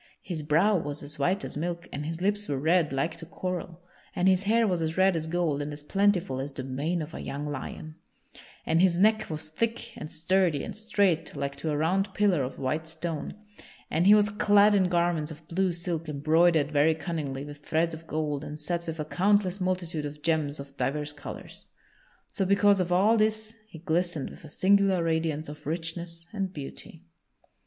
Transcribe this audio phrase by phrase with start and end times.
[0.23, 3.83] His brow was as white as milk and his lips were red like to coral
[4.15, 7.13] and his hair was as red as gold and as plentiful as the mane of
[7.13, 7.97] a young lion,
[8.65, 12.57] and his neck was thick and sturdy and straight like to a round pillar of
[12.57, 13.35] white stone,
[13.91, 18.07] and he was clad in garments of blue silk embroidered very cunningly with threads of
[18.07, 21.67] gold and set with a countless multitude of gems of divers colors.
[22.33, 27.03] So because of all this he glistened with a singular radiance of richness and beauty.